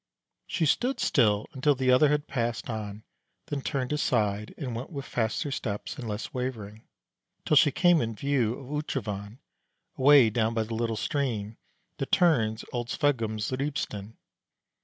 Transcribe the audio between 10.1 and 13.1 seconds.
down by the little stream that turns old